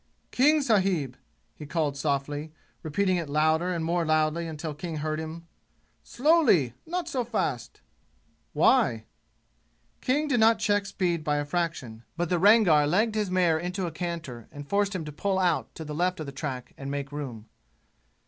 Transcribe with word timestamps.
"King 0.31 0.63
sahib!" 0.63 1.15
he 1.53 1.67
called 1.67 1.95
softly, 1.95 2.51
repeating 2.81 3.17
it 3.17 3.29
louder 3.29 3.71
and 3.71 3.85
more 3.85 4.03
loudly 4.03 4.47
until 4.47 4.73
King 4.73 4.95
heard 4.97 5.19
him. 5.19 5.45
"Slowly! 6.01 6.73
Not 6.87 7.07
so 7.07 7.23
fast!" 7.23 7.81
"Why?" 8.53 9.05
King 10.01 10.27
did 10.27 10.39
not 10.39 10.57
check 10.57 10.87
speed 10.87 11.23
by 11.23 11.37
a 11.37 11.45
fraction, 11.45 12.03
but 12.17 12.29
the 12.31 12.39
Rangar 12.39 12.87
legged 12.87 13.13
his 13.13 13.29
mare 13.29 13.59
into 13.59 13.85
a 13.85 13.91
canter 13.91 14.47
and 14.51 14.67
forced 14.67 14.95
him 14.95 15.05
to 15.05 15.11
pull 15.11 15.37
out 15.37 15.75
to 15.75 15.85
the 15.85 15.93
left 15.93 16.19
of 16.19 16.25
the 16.25 16.31
track 16.31 16.73
and 16.79 16.89
make 16.89 17.11
room. 17.11 17.45